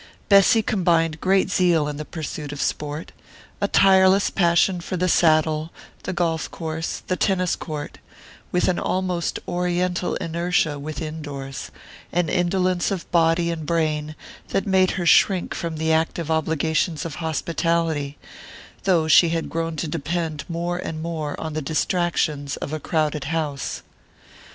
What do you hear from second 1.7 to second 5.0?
in the pursuit of sport a tireless passion for